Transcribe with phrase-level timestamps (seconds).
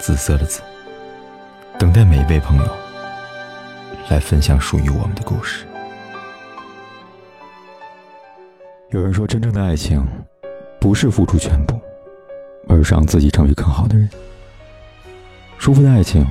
[0.00, 0.62] 紫色的紫，
[1.78, 2.64] 等待每一位朋友
[4.08, 5.66] 来分享属于我们的故事。
[8.92, 10.02] 有人说，真正的爱情，
[10.80, 11.78] 不是付出全部，
[12.66, 14.08] 而是让自己成为更好的人。
[15.58, 16.26] 舒服的爱情，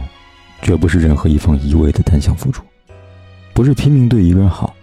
[0.63, 2.63] 绝不是任何一方一味的单向付出，
[3.54, 4.76] 不是拼命对一个人好，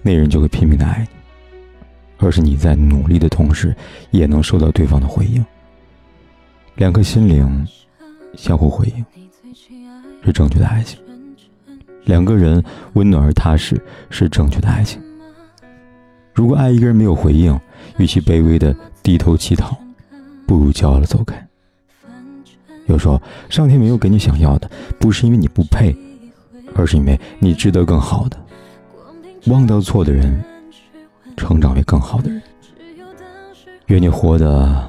[0.00, 1.08] 那人就会拼命的爱你，
[2.24, 3.74] 而是你在努力的同时，
[4.12, 5.44] 也能收到对方的回应。
[6.76, 7.66] 两颗心灵
[8.34, 9.04] 相互回应，
[10.24, 11.00] 是正确的爱情。
[12.04, 12.62] 两个人
[12.94, 15.02] 温暖而踏实，是正确的爱情。
[16.32, 17.58] 如果爱一个人没有回应，
[17.98, 19.76] 与其卑微的低头乞讨，
[20.46, 21.46] 不如骄傲的走开。
[22.86, 23.20] 有时候，
[23.50, 25.94] 上天没有给你想要的，不是因为你不配，
[26.74, 28.36] 而是因为你值得更好的。
[29.46, 30.42] 忘掉错的人，
[31.36, 32.40] 成长为更好的人。
[33.86, 34.88] 愿你活得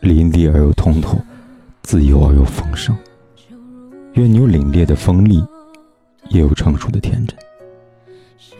[0.00, 1.18] 淋漓而又通透，
[1.90, 2.96] 自由而又丰盛。
[4.12, 5.44] 愿你有凛冽的锋利，
[6.28, 7.36] 也有成熟的天真。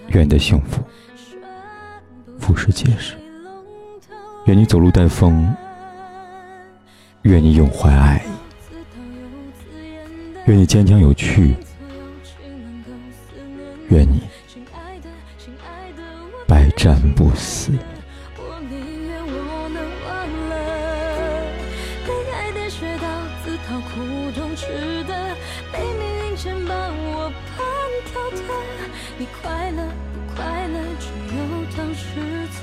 [0.09, 0.83] 愿你的幸福。
[2.41, 3.14] 不是解释。
[4.47, 5.48] 愿你走路带风，
[7.23, 8.31] 愿你永怀爱意，
[10.47, 11.55] 愿你坚强有趣，
[13.91, 14.23] 愿你
[16.48, 17.70] 百战不死。
[25.73, 27.59] 被命运先把我绊
[28.15, 28.39] 倒的
[29.19, 29.81] 你快乐
[30.13, 31.39] 不快乐，只有
[31.77, 32.05] 当时
[32.48, 32.58] 才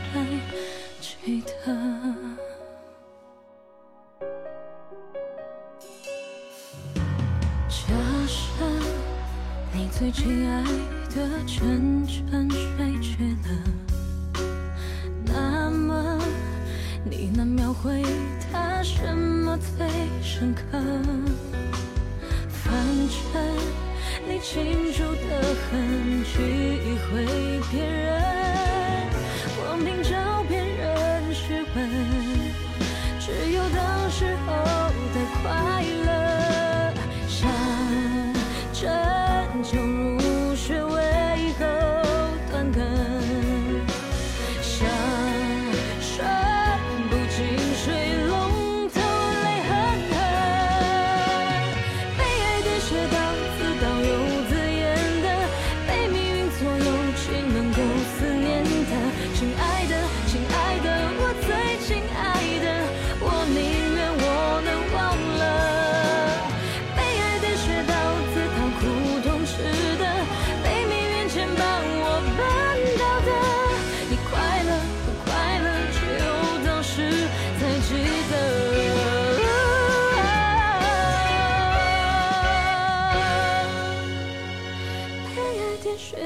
[1.00, 1.52] 记得。
[7.70, 7.94] 假
[8.28, 8.36] 设
[9.72, 10.64] 你最亲爱
[11.16, 11.16] 的
[11.46, 13.48] 沉沉睡去了，
[15.26, 16.20] 那么
[17.06, 18.04] 你能描绘
[18.52, 19.88] 他什么最
[20.22, 20.78] 深刻？
[22.68, 22.76] 反
[23.10, 23.36] 正。
[24.28, 25.30] 你清楚的
[25.70, 26.36] 痕迹
[27.08, 27.08] 会
[27.70, 28.08] 骗人，
[29.56, 30.10] 光凭照
[30.48, 30.86] 片认
[31.34, 31.42] 识
[31.76, 31.78] 吻，
[33.20, 33.78] 只有当
[34.10, 34.50] 时候
[35.14, 35.46] 的快
[36.06, 36.07] 乐，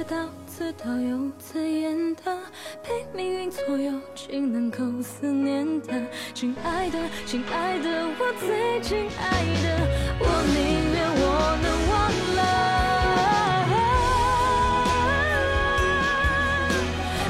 [0.04, 0.16] 到
[0.48, 2.38] 自导又自演的，
[2.84, 5.94] 被命运左右，竟能够思念的，
[6.34, 9.88] 亲爱的，亲爱的，我最亲爱的，
[10.20, 11.24] 我宁愿我
[11.62, 11.94] 能忘
[12.36, 12.42] 了，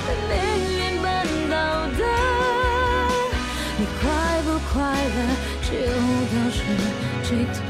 [0.07, 0.33] 被命
[0.79, 1.05] 运绊
[1.49, 1.53] 倒
[1.97, 2.01] 的，
[3.77, 4.03] 你快
[4.43, 5.17] 不快乐，
[5.61, 5.69] 就
[6.31, 6.57] 当是
[7.23, 7.29] 记